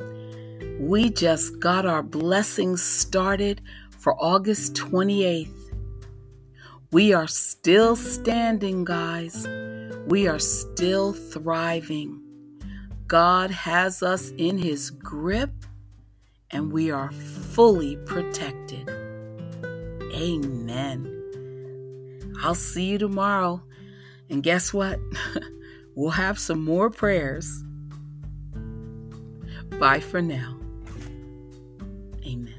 We 0.78 1.08
just 1.08 1.58
got 1.58 1.86
our 1.86 2.02
blessings 2.02 2.82
started 2.82 3.62
for 3.88 4.14
August 4.22 4.74
28th. 4.74 5.48
We 6.92 7.14
are 7.14 7.26
still 7.26 7.96
standing, 7.96 8.84
guys. 8.84 9.48
We 10.06 10.28
are 10.28 10.38
still 10.38 11.14
thriving. 11.14 12.20
God 13.06 13.50
has 13.50 14.02
us 14.02 14.28
in 14.36 14.58
His 14.58 14.90
grip 14.90 15.64
and 16.50 16.70
we 16.70 16.90
are 16.90 17.10
fully 17.10 17.96
protected. 18.04 18.86
Amen. 20.12 21.10
I'll 22.42 22.54
see 22.54 22.84
you 22.84 22.98
tomorrow. 22.98 23.62
And 24.28 24.42
guess 24.42 24.74
what? 24.74 25.00
we'll 25.94 26.10
have 26.10 26.38
some 26.38 26.62
more 26.64 26.90
prayers. 26.90 27.62
Bye 29.78 30.00
for 30.00 30.22
now. 30.22 30.58
Amen. 32.24 32.53